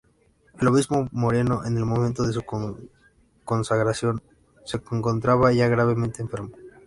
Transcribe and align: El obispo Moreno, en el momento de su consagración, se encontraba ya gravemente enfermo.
El 0.59 0.67
obispo 0.67 1.07
Moreno, 1.11 1.63
en 1.63 1.77
el 1.77 1.85
momento 1.85 2.23
de 2.23 2.33
su 2.33 2.41
consagración, 3.45 4.23
se 4.65 4.77
encontraba 4.91 5.53
ya 5.53 5.67
gravemente 5.67 6.23
enfermo. 6.23 6.53